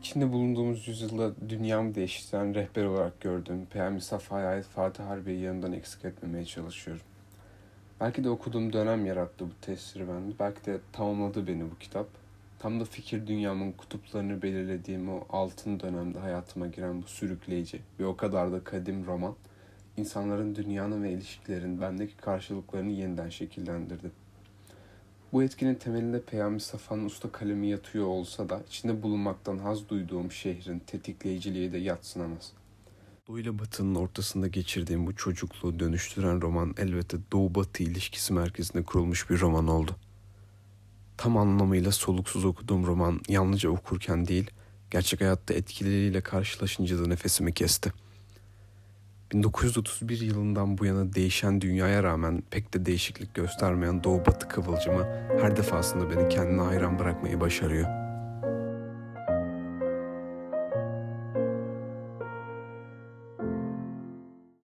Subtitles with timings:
[0.00, 6.04] içinde bulunduğumuz yüzyılda dünyamı değiştiren rehber olarak gördüğüm Peyami Safa'ya ait Fatih Harbi'yi yanından eksik
[6.04, 7.02] etmemeye çalışıyorum.
[8.00, 10.32] Belki de okuduğum dönem yarattı bu tesiri bende.
[10.40, 12.06] Belki de tamamladı beni bu kitap.
[12.58, 18.16] Tam da fikir dünyamın kutuplarını belirlediğim o altın dönemde hayatıma giren bu sürükleyici ve o
[18.16, 19.34] kadar da kadim roman,
[19.96, 24.10] insanların dünyanın ve ilişkilerin bendeki karşılıklarını yeniden şekillendirdi.
[25.32, 30.78] Bu etkinin temelinde Peyami Safa'nın usta kalemi yatıyor olsa da içinde bulunmaktan haz duyduğum şehrin
[30.78, 32.52] tetikleyiciliği de yatsınamaz.
[33.28, 39.40] Doğu ile Batı'nın ortasında geçirdiğim bu çocukluğu dönüştüren roman elbette Doğu-Batı ilişkisi merkezinde kurulmuş bir
[39.40, 39.96] roman oldu.
[41.16, 44.50] Tam anlamıyla soluksuz okuduğum roman yalnızca okurken değil,
[44.90, 47.92] gerçek hayatta etkileriyle karşılaşınca da nefesimi kesti.
[49.32, 55.06] 1931 yılından bu yana değişen dünyaya rağmen pek de değişiklik göstermeyen Doğu Batı kıvılcımı
[55.40, 57.99] her defasında beni kendine hayran bırakmayı başarıyor.